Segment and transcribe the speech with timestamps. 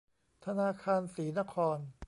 [0.45, 1.77] ธนาคารศรีนคร